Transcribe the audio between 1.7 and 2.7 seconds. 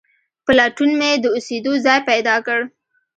ځای پیدا کړ.